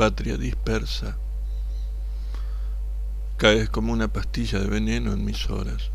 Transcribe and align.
patria 0.00 0.38
dispersa. 0.38 1.18
Caes 3.36 3.68
como 3.68 3.92
una 3.92 4.08
pastilla 4.08 4.58
de 4.58 4.66
veneno 4.66 5.12
en 5.12 5.26
mis 5.26 5.50
horas. 5.50 5.90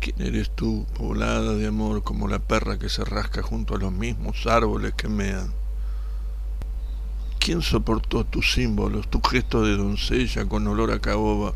¿Quién 0.00 0.20
eres 0.20 0.50
tú, 0.50 0.86
poblada 0.98 1.54
de 1.54 1.66
amor, 1.66 2.02
como 2.02 2.28
la 2.28 2.40
perra 2.40 2.78
que 2.78 2.90
se 2.90 3.02
rasca 3.02 3.42
junto 3.42 3.74
a 3.74 3.78
los 3.78 3.90
mismos 3.90 4.46
árboles 4.46 4.92
que 4.98 5.08
mean? 5.08 5.50
¿Quién 7.38 7.62
soportó 7.62 8.26
tus 8.26 8.52
símbolos, 8.52 9.08
tu 9.08 9.22
gesto 9.22 9.64
de 9.64 9.78
doncella 9.78 10.44
con 10.44 10.66
olor 10.66 10.92
a 10.92 11.00
caoba, 11.00 11.54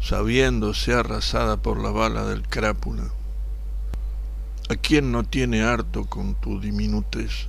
sabiéndose 0.00 0.94
arrasada 0.94 1.58
por 1.58 1.80
la 1.80 1.90
bala 1.90 2.24
del 2.24 2.42
crápula? 2.42 3.04
¿A 4.68 4.74
quién 4.74 5.12
no 5.12 5.22
tiene 5.22 5.62
harto 5.62 6.06
con 6.06 6.34
tu 6.34 6.58
diminutez? 6.60 7.46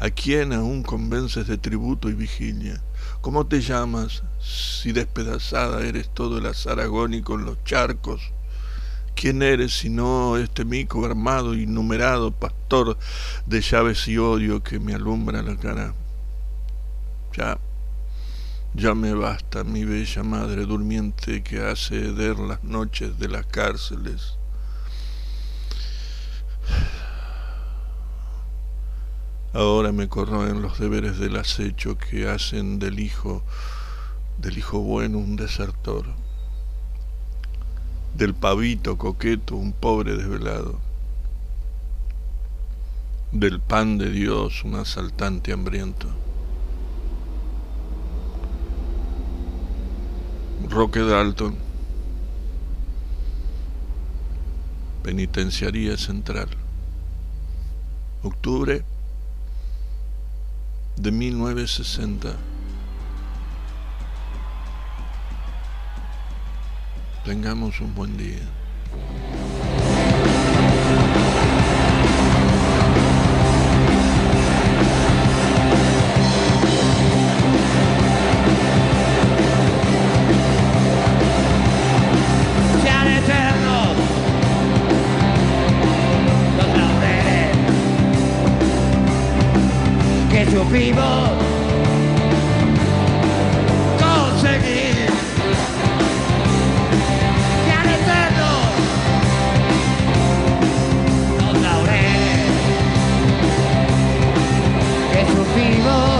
¿A 0.00 0.10
quién 0.10 0.52
aún 0.52 0.84
convences 0.84 1.48
de 1.48 1.58
tributo 1.58 2.08
y 2.08 2.12
vigilia? 2.12 2.80
¿Cómo 3.20 3.48
te 3.48 3.60
llamas 3.60 4.22
si 4.40 4.92
despedazada 4.92 5.84
eres 5.84 6.08
todo 6.14 6.38
el 6.38 6.46
azar 6.46 6.78
agónico 6.78 7.34
en 7.34 7.44
los 7.44 7.64
charcos? 7.64 8.30
¿Quién 9.16 9.42
eres 9.42 9.76
si 9.76 9.90
no 9.90 10.36
este 10.36 10.64
mico 10.64 11.04
armado 11.04 11.52
y 11.52 11.66
numerado 11.66 12.30
pastor 12.30 12.96
de 13.46 13.60
llaves 13.60 14.06
y 14.06 14.18
odio 14.18 14.62
que 14.62 14.78
me 14.78 14.94
alumbra 14.94 15.42
la 15.42 15.56
cara? 15.56 15.94
Ya, 17.36 17.58
ya 18.74 18.94
me 18.94 19.14
basta 19.14 19.64
mi 19.64 19.84
bella 19.84 20.22
madre 20.22 20.64
durmiente 20.64 21.42
que 21.42 21.60
hace 21.60 21.96
heder 21.96 22.38
las 22.38 22.62
noches 22.62 23.18
de 23.18 23.26
las 23.26 23.46
cárceles 23.46 24.38
Ahora 29.54 29.92
me 29.92 30.08
corroen 30.08 30.60
los 30.60 30.78
deberes 30.78 31.18
del 31.18 31.36
acecho 31.36 31.96
que 31.96 32.28
hacen 32.28 32.78
del 32.78 33.00
hijo, 33.00 33.42
del 34.36 34.58
hijo 34.58 34.80
bueno 34.80 35.16
un 35.16 35.36
desertor, 35.36 36.04
del 38.14 38.34
pavito 38.34 38.98
coqueto 38.98 39.56
un 39.56 39.72
pobre 39.72 40.16
desvelado, 40.16 40.78
del 43.32 43.58
pan 43.58 43.96
de 43.96 44.10
Dios 44.10 44.64
un 44.64 44.74
asaltante 44.74 45.54
hambriento. 45.54 46.08
Roque 50.68 51.00
Dalton, 51.00 51.56
Penitenciaría 55.02 55.96
Central, 55.96 56.50
octubre 58.22 58.84
de 61.00 61.12
1960. 61.12 62.34
Tengamos 67.24 67.80
un 67.80 67.94
buen 67.94 68.16
día. 68.16 68.40
hecho 90.48 90.64
vivo. 90.66 91.02
Conseguir 93.98 95.10
que 97.64 97.72
al 97.72 97.88
eterno 97.98 98.50
los 101.38 101.54
laureles 101.62 102.52
que 105.12 105.22
supimos 105.36 106.18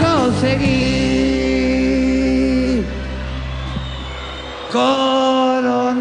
conseguir 0.00 0.86
coronado 4.72 5.96